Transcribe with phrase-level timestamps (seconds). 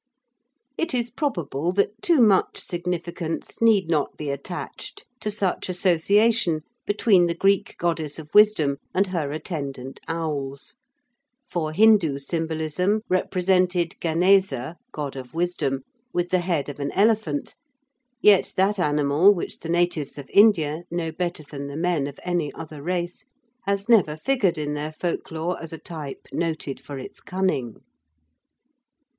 [0.79, 7.27] It is probable that too much significance need not be attached to such association between
[7.27, 10.75] the Greek goddess of wisdom and her attendant owls,
[11.47, 17.53] for Hindu symbolism represented Ganesa, god of wisdom, with the head of an elephant,
[18.23, 22.51] yet that animal, which the natives of India know better than the men of any
[22.53, 23.25] other race,
[23.67, 27.83] has never figured in their folklore as a type noted for its cunning.